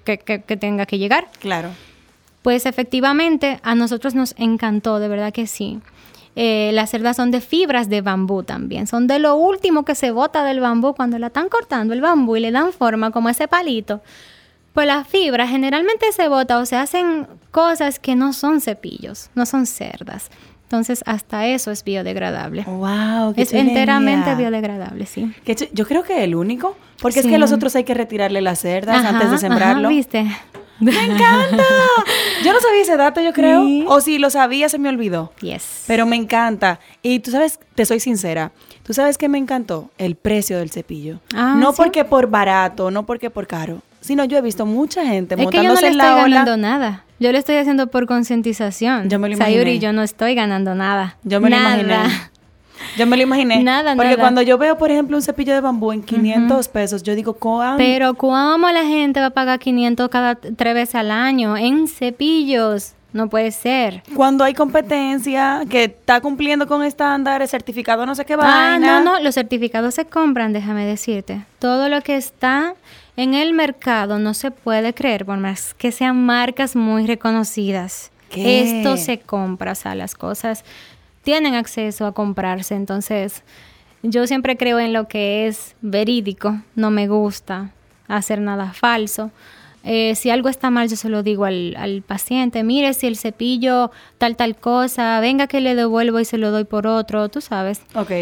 [0.58, 1.28] tenga que llegar.
[1.38, 1.68] Claro.
[2.40, 5.80] Pues efectivamente a nosotros nos encantó, de verdad que sí.
[6.34, 8.86] Eh, las cerdas son de fibras de bambú también.
[8.86, 12.36] Son de lo último que se bota del bambú cuando la están cortando el bambú
[12.36, 14.00] y le dan forma como ese palito.
[14.72, 19.44] Pues las fibras generalmente se bota o se hacen cosas que no son cepillos, no
[19.44, 20.30] son cerdas.
[20.62, 22.62] Entonces, hasta eso es biodegradable.
[22.62, 23.34] ¡Wow!
[23.36, 25.30] es enteramente biodegradable, sí.
[25.72, 29.04] yo creo que el único, porque es que los otros hay que retirarle las cerdas
[29.04, 29.90] antes de sembrarlo.
[29.90, 30.26] ¿viste?
[30.80, 31.62] ¡Me encanta!
[32.42, 33.62] Yo no sabía ese dato, yo creo.
[33.86, 35.32] O si lo sabía, se me olvidó.
[35.42, 35.84] Yes.
[35.86, 36.80] Pero me encanta.
[37.02, 38.52] Y tú sabes, te soy sincera.
[38.82, 39.90] ¿Tú sabes qué me encantó?
[39.98, 41.20] El precio del cepillo.
[41.34, 45.34] Ah, no porque por barato, no porque por caro sino yo he visto mucha gente
[45.36, 47.04] es montándose que yo no le estoy ganando nada.
[47.18, 49.08] Yo lo estoy haciendo por concientización.
[49.08, 49.56] Yo me lo imaginé.
[49.56, 51.16] Sayuri, yo no estoy ganando nada.
[51.22, 51.96] Yo me lo imaginé.
[52.98, 53.62] Yo me lo imaginé.
[53.62, 54.20] Nada, Porque nada.
[54.20, 57.78] cuando yo veo, por ejemplo, un cepillo de bambú en 500 pesos, yo digo, ¿cuánto?
[57.78, 62.94] Pero ¿cómo la gente va a pagar 500 cada tres veces al año en cepillos?
[63.12, 64.02] No puede ser.
[64.16, 69.00] Cuando hay competencia que está cumpliendo con estándares, certificado no sé qué Ah, vaina.
[69.00, 71.44] no, no, los certificados se compran, déjame decirte.
[71.58, 72.74] Todo lo que está
[73.16, 78.10] en el mercado no se puede creer, por más que sean marcas muy reconocidas.
[78.30, 78.62] ¿Qué?
[78.62, 80.64] Esto se compra, o sea, las cosas
[81.22, 82.74] tienen acceso a comprarse.
[82.74, 83.42] Entonces,
[84.02, 87.70] yo siempre creo en lo que es verídico, no me gusta
[88.08, 89.30] hacer nada falso.
[89.84, 93.16] Eh, si algo está mal, yo se lo digo al, al paciente, mire si el
[93.16, 97.40] cepillo tal tal cosa, venga que le devuelvo y se lo doy por otro, tú
[97.40, 97.82] sabes.
[97.94, 98.12] Ok.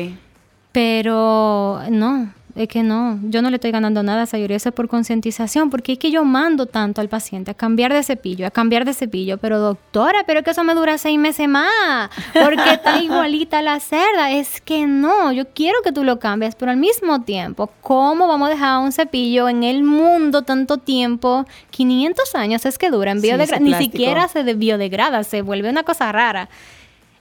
[0.73, 4.75] Pero no, es que no, yo no le estoy ganando nada a esa eso es
[4.75, 8.51] por concientización, porque es que yo mando tanto al paciente a cambiar de cepillo, a
[8.51, 12.73] cambiar de cepillo, pero doctora, pero es que eso me dura seis meses más, porque
[12.73, 16.77] está igualita la cerda, es que no, yo quiero que tú lo cambies, pero al
[16.77, 21.45] mismo tiempo, ¿cómo vamos a dejar un cepillo en el mundo tanto tiempo?
[21.71, 25.43] 500 años es que dura en Sí, ese biodegrada, ni siquiera se de- biodegrada, se
[25.43, 26.49] vuelve una cosa rara.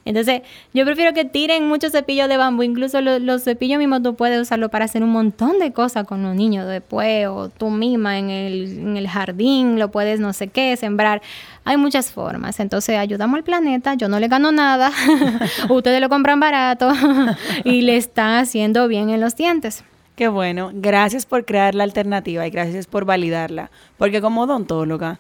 [0.10, 0.42] Entonces,
[0.74, 2.64] yo prefiero que tiren muchos cepillos de bambú.
[2.64, 6.24] Incluso lo- los cepillos mismos tú puedes usarlo para hacer un montón de cosas con
[6.24, 10.48] los niños después, o tú misma en el, en el jardín, lo puedes no sé
[10.48, 11.22] qué, sembrar.
[11.64, 12.60] Hay muchas formas.
[12.60, 13.94] Entonces, ayudamos al planeta.
[13.94, 14.92] Yo no le gano nada.
[15.70, 16.92] Ustedes lo compran barato
[17.64, 19.84] y le están haciendo bien en los dientes.
[20.16, 20.72] Qué bueno.
[20.74, 23.70] Gracias por crear la alternativa y gracias por validarla.
[23.98, 25.20] Porque como odontóloga,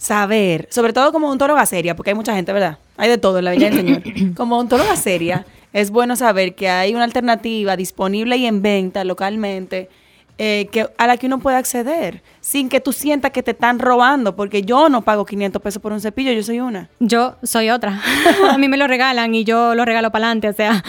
[0.00, 2.78] saber, sobre todo como odontóloga seria, porque hay mucha gente, ¿verdad?
[2.96, 4.02] Hay de todo en la vida del Señor.
[4.34, 9.90] Como odontóloga seria, es bueno saber que hay una alternativa disponible y en venta localmente
[10.38, 13.78] eh, que, a la que uno puede acceder sin que tú sientas que te están
[13.78, 16.88] robando, porque yo no pago 500 pesos por un cepillo, yo soy una.
[16.98, 18.00] Yo soy otra.
[18.50, 20.48] a mí me lo regalan y yo lo regalo para adelante.
[20.48, 20.82] O sea,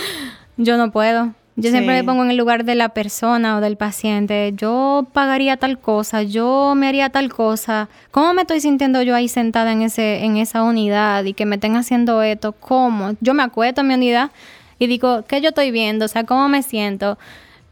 [0.55, 1.33] yo no puedo.
[1.57, 4.53] Yo siempre me pongo en el lugar de la persona o del paciente.
[4.55, 7.89] Yo pagaría tal cosa, yo me haría tal cosa.
[8.11, 11.55] ¿Cómo me estoy sintiendo yo ahí sentada en ese en esa unidad y que me
[11.55, 12.53] estén haciendo esto?
[12.53, 13.15] ¿Cómo?
[13.19, 14.31] Yo me acuesto en mi unidad
[14.79, 16.05] y digo, ¿qué yo estoy viendo?
[16.05, 17.19] O sea, ¿cómo me siento?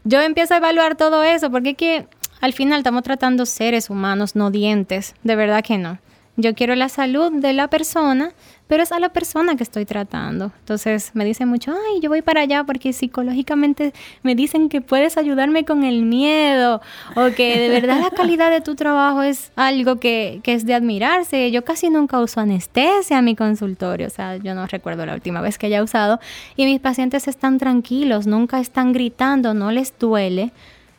[0.04, 2.06] Yo empiezo a evaluar todo eso porque es que
[2.40, 5.14] al final estamos tratando seres humanos, no dientes.
[5.24, 5.98] De verdad que no.
[6.36, 8.32] Yo quiero la salud de la persona,
[8.70, 10.52] pero es a la persona que estoy tratando.
[10.60, 15.18] Entonces me dicen mucho, ay, yo voy para allá porque psicológicamente me dicen que puedes
[15.18, 16.80] ayudarme con el miedo
[17.16, 20.74] o que de verdad la calidad de tu trabajo es algo que, que es de
[20.74, 21.50] admirarse.
[21.50, 25.40] Yo casi nunca uso anestesia en mi consultorio, o sea, yo no recuerdo la última
[25.40, 26.20] vez que haya usado
[26.54, 30.52] y mis pacientes están tranquilos, nunca están gritando, no les duele.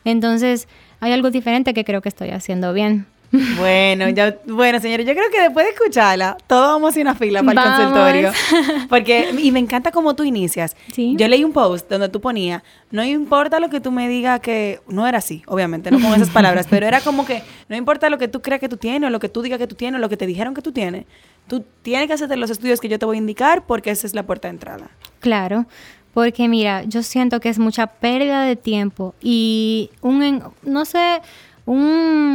[0.04, 0.68] Entonces
[1.00, 3.06] hay algo diferente que creo que estoy haciendo bien.
[3.58, 7.14] Bueno, ya, bueno, señores, yo creo que después de escucharla, todos vamos a hacer una
[7.14, 7.78] fila para el Vamos.
[7.78, 8.32] consultorio.
[8.88, 10.76] Porque, y me encanta cómo tú inicias.
[10.92, 11.14] Sí.
[11.16, 14.80] Yo leí un post donde tú ponías, no importa lo que tú me digas que,
[14.86, 18.18] no era así, obviamente, no con esas palabras, pero era como que, no importa lo
[18.18, 20.00] que tú creas que tú tienes, o lo que tú digas que tú tienes, o
[20.00, 21.06] lo que te dijeron que tú tienes,
[21.48, 24.14] tú tienes que hacerte los estudios que yo te voy a indicar porque esa es
[24.14, 24.90] la puerta de entrada.
[25.20, 25.66] Claro,
[26.12, 31.22] porque mira, yo siento que es mucha pérdida de tiempo y un, no sé,
[31.64, 32.31] un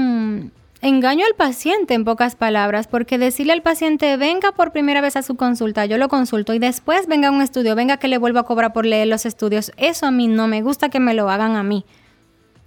[0.88, 5.22] engaño al paciente en pocas palabras, porque decirle al paciente, venga por primera vez a
[5.22, 8.40] su consulta, yo lo consulto y después venga a un estudio, venga que le vuelvo
[8.40, 11.30] a cobrar por leer los estudios, eso a mí no me gusta que me lo
[11.30, 11.86] hagan a mí.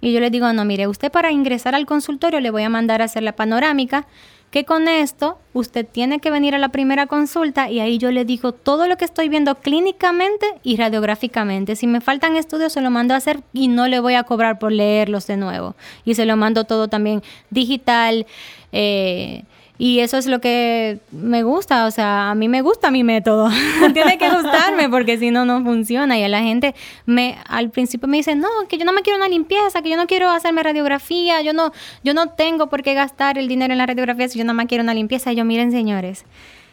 [0.01, 3.01] Y yo le digo, no, mire, usted para ingresar al consultorio le voy a mandar
[3.01, 4.07] a hacer la panorámica,
[4.51, 8.25] que con esto usted tiene que venir a la primera consulta y ahí yo le
[8.25, 11.77] digo todo lo que estoy viendo clínicamente y radiográficamente.
[11.77, 14.59] Si me faltan estudios, se lo mando a hacer y no le voy a cobrar
[14.59, 15.75] por leerlos de nuevo.
[16.03, 18.27] Y se lo mando todo también digital.
[18.73, 19.43] eh,
[19.83, 23.49] y eso es lo que me gusta, o sea, a mí me gusta mi método.
[23.95, 26.19] Tiene que gustarme porque si no, no funciona.
[26.19, 26.75] Y a la gente
[27.07, 29.97] me, al principio me dice, no, que yo no me quiero una limpieza, que yo
[29.97, 31.71] no quiero hacerme radiografía, yo no,
[32.03, 34.67] yo no tengo por qué gastar el dinero en la radiografía si yo nada más
[34.67, 35.31] quiero una limpieza.
[35.31, 36.25] Y yo, miren, señores,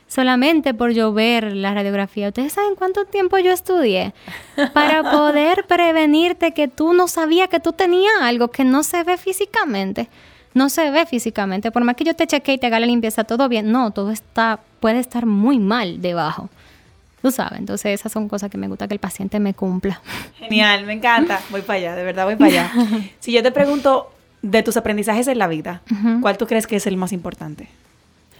[0.06, 4.12] solamente por yo ver la radiografía, ¿ustedes saben cuánto tiempo yo estudié?
[4.74, 9.16] Para poder prevenirte que tú no sabías que tú tenías algo que no se ve
[9.16, 10.10] físicamente
[10.58, 11.70] no se ve físicamente.
[11.70, 13.72] Por más que yo te chequee y te haga la limpieza, todo bien.
[13.72, 16.50] No, todo está, puede estar muy mal debajo.
[17.22, 20.00] Tú sabes, entonces esas son cosas que me gusta que el paciente me cumpla.
[20.38, 21.40] Genial, me encanta.
[21.50, 22.72] Voy para allá, de verdad voy para allá.
[23.20, 25.82] Si yo te pregunto de tus aprendizajes en la vida.
[26.20, 27.68] ¿cuál tú crees que es el más importante?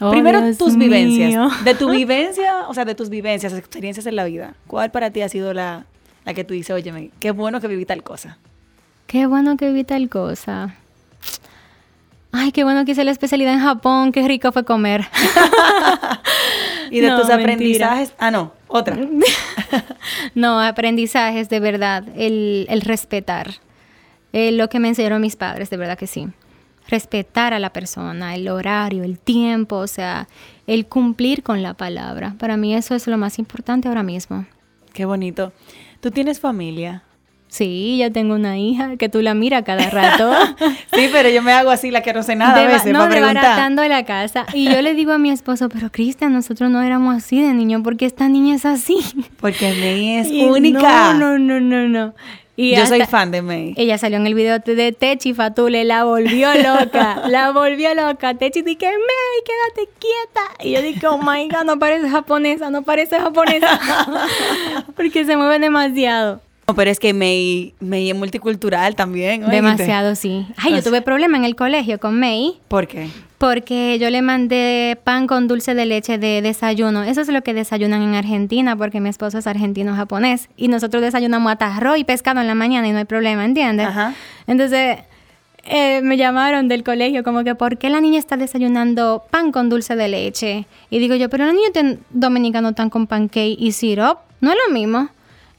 [0.01, 0.89] Oh, Primero, Dios tus mío.
[0.89, 1.65] vivencias.
[1.65, 4.55] De tu vivencia, o sea, de tus vivencias, experiencias en la vida.
[4.69, 5.87] ¿Cuál para ti ha sido la,
[6.25, 8.39] la que tú dices, oye, qué bueno que viví tal cosa?
[9.09, 10.77] Qué bueno que vi tal cosa.
[12.33, 15.07] Ay, qué bueno que hice la especialidad en Japón, qué rico fue comer.
[16.91, 17.53] Y de No, tus mentira.
[17.53, 18.15] aprendizajes.
[18.19, 18.53] Ah, no.
[18.67, 18.97] Otra.
[20.35, 23.51] no, aprendizajes de verdad, el, el respetar.
[24.33, 26.29] Eh, lo que me enseñaron mis padres, de verdad que sí.
[26.89, 30.29] Respetar a la persona, el horario, el tiempo, o sea,
[30.67, 32.35] el cumplir con la palabra.
[32.39, 34.47] Para mí eso es lo más importante ahora mismo.
[34.95, 35.53] Qué bonito.
[36.01, 37.03] ¿Tú tienes familia?
[37.49, 40.33] Sí, yo tengo una hija que tú la miras cada rato.
[40.93, 43.87] sí, pero yo me hago así, la que no sé nada a veces, No, desbaratando
[43.89, 44.47] la casa.
[44.53, 47.83] Y yo le digo a mi esposo, pero Cristian, nosotros no éramos así de niño,
[47.83, 48.99] porque esta niña es así.
[49.41, 51.15] Porque May es única.
[51.15, 52.15] No, no, no, no,
[52.59, 53.75] yo soy fan de May.
[53.77, 58.35] Ella salió en el video de Techi Fatule, la volvió loca, la volvió loca.
[58.35, 60.65] Techi dije, May, quédate quieta.
[60.65, 63.79] Y yo dije, oh my God, no parece japonesa, no parece japonesa.
[64.97, 66.41] porque se mueve demasiado.
[66.69, 69.49] No, pero es que May, May es multicultural también.
[69.49, 70.47] Demasiado, sí.
[70.59, 72.61] Ay, yo tuve problema en el colegio con May.
[72.69, 73.09] ¿Por qué?
[73.39, 77.05] Porque yo le mandé pan con dulce de leche de desayuno.
[77.05, 80.51] Eso es lo que desayunan en Argentina, porque mi esposo es argentino-japonés.
[80.59, 83.87] Y nosotros desayunamos atarro y pescado en la mañana y no hay problema, ¿entiendes?
[83.87, 84.13] Ajá.
[84.47, 84.99] Entonces,
[85.65, 89.71] eh, me llamaron del colegio como que, ¿por qué la niña está desayunando pan con
[89.71, 90.67] dulce de leche?
[90.91, 94.19] Y digo yo, pero los niños dominicanos están con pancake y syrup.
[94.43, 95.09] No es lo mismo.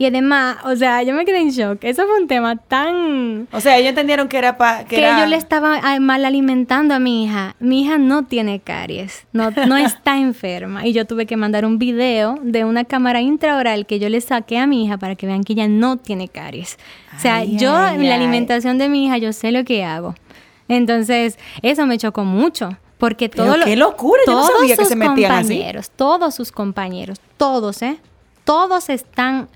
[0.02, 1.84] Y además, o sea, yo me quedé en shock.
[1.84, 3.50] Eso fue un tema tan...
[3.52, 4.86] O sea, ellos entendieron que era para...
[4.86, 7.58] Que, yo le estaba ah, mal alimentando a mi hija.
[7.60, 10.88] Mi hija no tiene caries, no, no está enferma.
[10.88, 14.58] Y yo tuve que mandar un video de una cámara intraoral que yo le saqué
[14.58, 16.78] a mi hija para que vean que ella no tiene caries.
[17.18, 20.16] O sea, yo en la alimentación de mi hija, yo sé lo que hago.
[20.70, 22.70] Entonces, eso me chocó mucho.
[23.00, 27.82] Porque todo qué locura, yo no sabía que se metían compañeros, Todos sus compañeros, todos,
[27.82, 27.98] ¿eh?
[28.46, 29.50] Todos están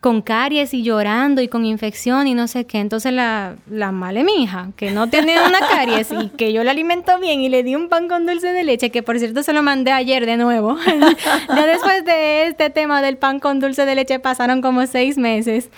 [0.00, 2.78] con caries y llorando y con infección y no sé qué.
[2.78, 6.70] Entonces la, la mala mi hija, que no tiene una caries y que yo la
[6.70, 9.52] alimento bien y le di un pan con dulce de leche, que por cierto se
[9.52, 10.76] lo mandé ayer de nuevo.
[11.48, 15.70] ya después de este tema del pan con dulce de leche pasaron como seis meses.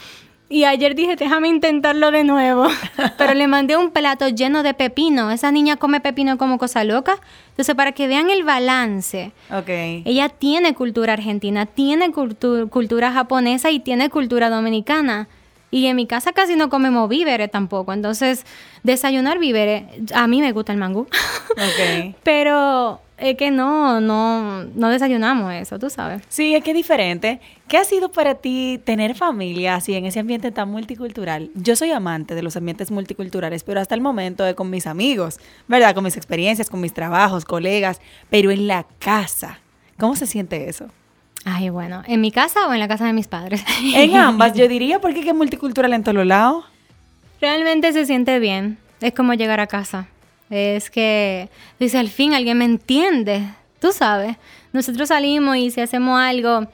[0.51, 2.67] Y ayer dije, déjame intentarlo de nuevo.
[3.19, 5.31] Pero le mandé un plato lleno de pepino.
[5.31, 7.19] Esa niña come pepino como cosa loca.
[7.51, 9.33] Entonces, para que vean el balance.
[9.53, 10.03] Okay.
[10.07, 15.29] Ella tiene cultura argentina, tiene cultura japonesa y tiene cultura dominicana.
[15.71, 17.93] Y en mi casa casi no comemos víveres tampoco.
[17.93, 18.45] Entonces,
[18.83, 21.07] desayunar víveres, a mí me gusta el mangú.
[21.53, 22.15] Okay.
[22.23, 26.23] Pero es que no, no, no desayunamos eso, tú sabes.
[26.29, 27.41] Sí, es que es diferente.
[27.67, 31.51] ¿Qué ha sido para ti tener familia así en ese ambiente tan multicultural?
[31.55, 35.39] Yo soy amante de los ambientes multiculturales, pero hasta el momento es con mis amigos,
[35.67, 35.95] ¿verdad?
[35.95, 38.01] Con mis experiencias, con mis trabajos, colegas,
[38.31, 39.59] pero en la casa,
[39.99, 40.89] ¿cómo se siente eso?
[41.51, 43.65] Ay, bueno, ¿en mi casa o en la casa de mis padres?
[43.95, 46.65] En ambas, yo diría, porque es multicultural en todos lados.
[47.41, 48.79] Realmente se siente bien.
[49.01, 50.09] Es como llegar a casa.
[50.51, 53.45] Es que, dice, al fin alguien me entiende.
[53.81, 54.37] Tú sabes,
[54.73, 56.67] nosotros salimos y si hacemos algo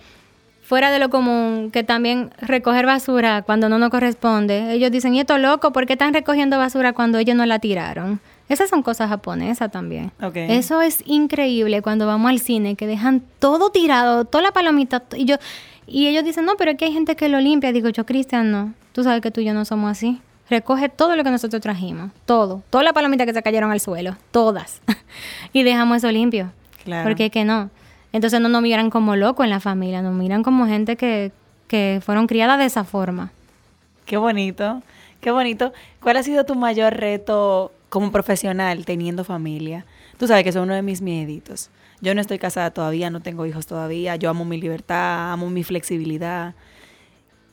[0.62, 5.20] fuera de lo común, que también recoger basura cuando no nos corresponde, ellos dicen, ¿y
[5.20, 5.72] esto loco?
[5.72, 8.20] ¿Por qué están recogiendo basura cuando ellos no la tiraron?
[8.48, 10.12] Esas son cosas japonesas también.
[10.34, 15.24] Eso es increíble cuando vamos al cine, que dejan todo tirado, toda la palomita, y
[15.24, 15.36] yo...
[15.86, 17.70] Y ellos dicen, no, pero es que hay gente que lo limpia.
[17.70, 18.72] Digo yo, Cristian, no.
[18.92, 22.10] Tú sabes que tú y yo no somos así recoge todo lo que nosotros trajimos,
[22.26, 24.82] todo, todas las palomitas que se cayeron al suelo, todas,
[25.52, 26.52] y dejamos eso limpio.
[26.84, 27.04] Claro.
[27.04, 27.70] Porque que no.
[28.12, 31.32] Entonces no nos miran como locos en la familia, nos miran como gente que,
[31.66, 33.32] que fueron criadas de esa forma.
[34.06, 34.82] Qué bonito,
[35.20, 35.72] qué bonito.
[36.00, 39.86] ¿Cuál ha sido tu mayor reto como profesional teniendo familia?
[40.18, 41.70] Tú sabes que es uno de mis mieditos.
[42.00, 45.62] Yo no estoy casada todavía, no tengo hijos todavía, yo amo mi libertad, amo mi
[45.62, 46.56] flexibilidad.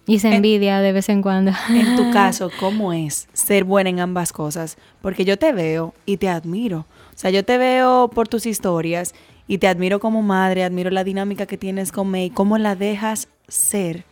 [0.08, 1.52] Y se envidia de vez en cuando.
[1.70, 4.78] En tu caso, ¿cómo es ser buena en ambas cosas?
[5.04, 6.88] Porque yo te veo y te admiro.
[7.14, 9.14] O sea, yo te veo por tus historias
[9.48, 13.28] y te admiro como madre, admiro la dinámica que tienes con May, cómo la dejas
[13.48, 14.06] ser.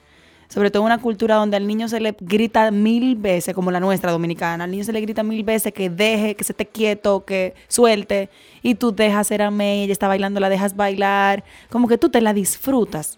[0.50, 3.80] Sobre todo en una cultura donde al niño se le grita mil veces, como la
[3.80, 7.24] nuestra dominicana, al niño se le grita mil veces que deje, que se esté quieto,
[7.24, 8.30] que suelte,
[8.64, 12.10] y tú dejas ser a May, ella está bailando, la dejas bailar, como que tú
[12.10, 13.18] te la disfrutas.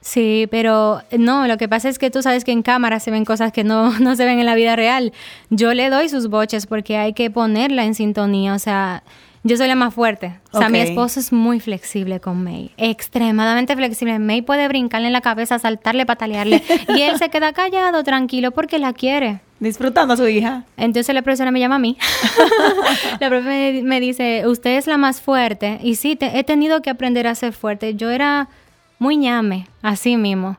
[0.00, 3.26] Sí, pero no, lo que pasa es que tú sabes que en cámara se ven
[3.26, 5.12] cosas que no, no se ven en la vida real.
[5.50, 9.04] Yo le doy sus boches porque hay que ponerla en sintonía, o sea,
[9.42, 10.38] yo soy la más fuerte.
[10.52, 12.72] O sea, mi esposo es muy flexible con May.
[12.76, 14.18] Extremadamente flexible.
[14.18, 16.62] May puede brincarle en la cabeza, saltarle, patalearle.
[16.88, 19.40] y él se queda callado, tranquilo, porque la quiere.
[19.58, 20.64] Disfrutando a su hija.
[20.76, 21.96] Entonces la profesora me llama a mí.
[23.20, 25.78] la profesora me dice, usted es la más fuerte.
[25.82, 27.94] Y sí, he tenido que aprender a ser fuerte.
[27.94, 28.48] Yo era
[28.98, 30.58] muy ñame, así mismo.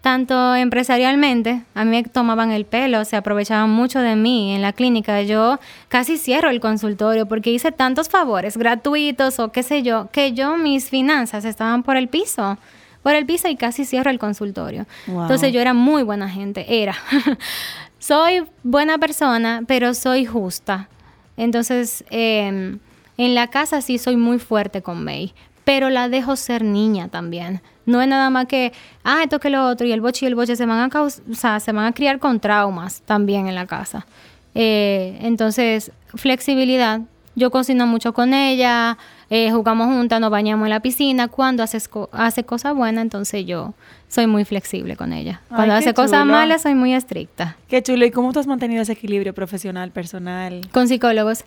[0.00, 4.72] Tanto empresarialmente, a mí me tomaban el pelo, se aprovechaban mucho de mí en la
[4.72, 5.20] clínica.
[5.22, 10.32] Yo casi cierro el consultorio porque hice tantos favores gratuitos o qué sé yo, que
[10.32, 12.56] yo mis finanzas estaban por el piso
[13.02, 14.86] por el piso y casi cierro el consultorio.
[15.06, 16.94] Entonces yo era muy buena gente, era.
[17.98, 20.88] soy buena persona, pero soy justa.
[21.36, 22.78] Entonces, em,
[23.16, 25.32] en la casa sí soy muy fuerte con May,
[25.64, 27.62] pero la dejo ser niña también.
[27.90, 28.72] No es nada más que,
[29.04, 31.10] ah, esto que lo otro, y el boche y el boche se van a, o
[31.34, 34.06] sea, se van a criar con traumas también en la casa.
[34.54, 37.00] Eh, entonces, flexibilidad.
[37.36, 38.98] Yo cocino mucho con ella,
[39.32, 41.28] eh, jugamos juntas, nos bañamos en la piscina.
[41.28, 41.78] Cuando hace,
[42.10, 43.74] hace cosas buenas, entonces yo
[44.08, 45.40] soy muy flexible con ella.
[45.48, 47.56] Cuando hace cosas malas, soy muy estricta.
[47.68, 48.04] Qué chulo.
[48.04, 50.68] ¿Y cómo tú has mantenido ese equilibrio profesional, personal?
[50.72, 51.44] Con psicólogos.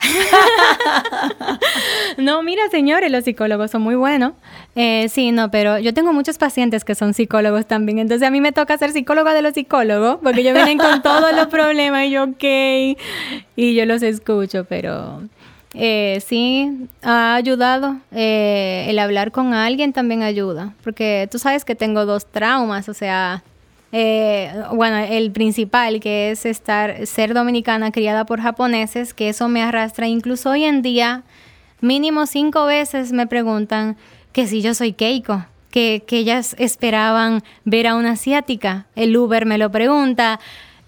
[2.18, 4.32] no, mira, señores, los psicólogos son muy buenos.
[4.76, 8.00] Eh, sí, no, pero yo tengo muchos pacientes que son psicólogos también.
[8.00, 11.36] Entonces a mí me toca ser psicóloga de los psicólogos, porque ellos vienen con todos
[11.36, 12.98] los problemas y yo, ok.
[13.58, 15.22] Y yo los escucho, pero
[15.74, 17.98] eh, sí, ha ayudado.
[18.12, 22.94] Eh, el hablar con alguien también ayuda, porque tú sabes que tengo dos traumas, o
[22.94, 23.44] sea,
[23.92, 29.62] eh, bueno, el principal que es estar, ser dominicana criada por japoneses, que eso me
[29.62, 30.08] arrastra.
[30.08, 31.24] Incluso hoy en día,
[31.82, 33.98] mínimo cinco veces me preguntan
[34.32, 35.46] que si yo soy Keiko.
[35.70, 38.86] Que, que ellas esperaban ver a una asiática.
[38.96, 40.40] El Uber me lo pregunta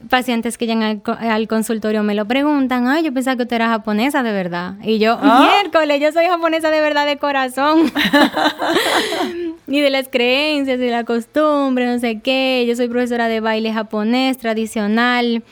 [0.09, 4.23] pacientes que llegan al, consultorio me lo preguntan, ay, yo pensaba que usted era japonesa
[4.23, 4.75] de verdad.
[4.83, 5.49] Y yo, ¿Ah?
[5.51, 7.91] miércoles, yo soy japonesa de verdad de corazón.
[9.67, 12.65] y de las creencias y de la costumbre, no sé qué.
[12.67, 15.43] Yo soy profesora de baile japonés tradicional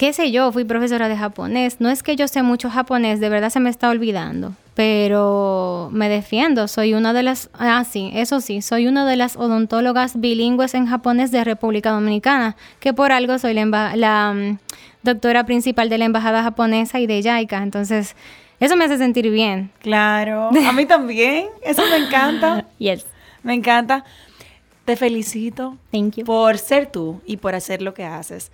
[0.00, 1.78] qué sé yo, fui profesora de japonés.
[1.78, 4.54] No es que yo sé mucho japonés, de verdad se me está olvidando.
[4.72, 9.36] Pero me defiendo, soy una de las, ah sí, eso sí, soy una de las
[9.36, 14.58] odontólogas bilingües en japonés de República Dominicana, que por algo soy la, la mm,
[15.02, 17.62] doctora principal de la embajada japonesa y de JICA.
[17.62, 18.16] Entonces,
[18.58, 19.70] eso me hace sentir bien.
[19.80, 22.64] Claro, a mí también, eso me encanta.
[22.78, 23.04] yes.
[23.42, 24.06] Me encanta.
[24.86, 26.24] Te felicito Thank you.
[26.24, 28.50] por ser tú y por hacer lo que haces.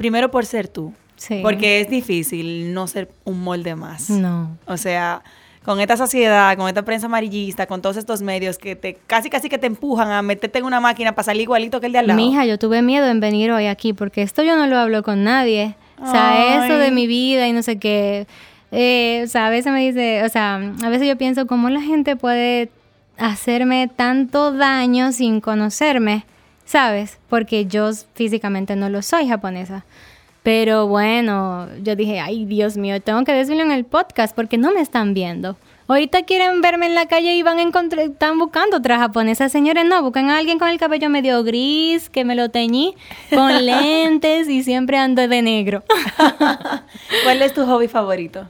[0.00, 0.94] Primero por ser tú.
[1.16, 1.40] Sí.
[1.42, 4.08] Porque es difícil no ser un molde más.
[4.08, 4.56] No.
[4.64, 5.22] O sea,
[5.62, 9.50] con esta sociedad, con esta prensa amarillista, con todos estos medios que te casi casi
[9.50, 12.06] que te empujan a meterte en una máquina para salir igualito que el de al
[12.06, 12.16] lado.
[12.16, 15.22] Mija, yo tuve miedo en venir hoy aquí porque esto yo no lo hablo con
[15.22, 15.74] nadie.
[16.02, 18.26] O sea, eso de mi vida y no sé qué.
[18.72, 21.82] Eh, o sea, a veces me dice, o sea, a veces yo pienso cómo la
[21.82, 22.70] gente puede
[23.18, 26.24] hacerme tanto daño sin conocerme.
[26.70, 27.18] ¿Sabes?
[27.28, 29.84] Porque yo físicamente no lo soy japonesa.
[30.44, 34.72] Pero bueno, yo dije, ay Dios mío, tengo que decirlo en el podcast porque no
[34.72, 35.56] me están viendo.
[35.88, 39.48] Ahorita quieren verme en la calle y van a encontrar, están buscando otra japonesa.
[39.48, 42.94] Señores, no, buscan a alguien con el cabello medio gris, que me lo teñí,
[43.34, 45.82] con lentes y siempre ando de negro.
[47.24, 48.48] ¿Cuál es tu hobby favorito?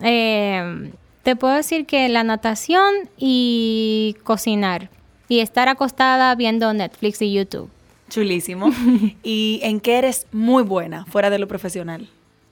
[0.00, 0.92] Eh,
[1.24, 4.88] te puedo decir que la natación y cocinar
[5.28, 7.70] y estar acostada viendo Netflix y YouTube.
[8.08, 8.70] Chulísimo.
[9.22, 12.08] ¿Y en qué eres muy buena fuera de lo profesional?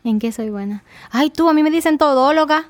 [0.07, 0.85] ¿En qué soy buena?
[1.11, 2.67] Ay, tú, a mí me dicen todóloga.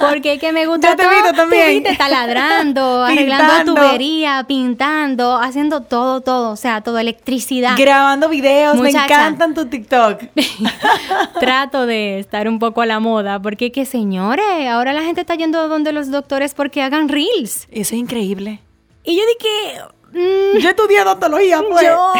[0.00, 1.32] Porque es que me gusta te todo.
[1.34, 1.82] también.
[1.82, 6.52] Te taladrando, arreglando tubería, pintando, haciendo todo, todo.
[6.52, 7.74] O sea, todo, electricidad.
[7.76, 8.78] Grabando videos.
[8.78, 10.22] Me encantan tu TikTok.
[11.40, 13.38] Trato de estar un poco a la moda.
[13.38, 17.68] Porque, que señores, ahora la gente está yendo a donde los doctores porque hagan reels.
[17.70, 18.60] Eso es increíble.
[19.04, 19.82] Y yo dije,
[20.12, 21.84] mm, yo estudié odontología, pues.
[21.84, 22.12] Yo,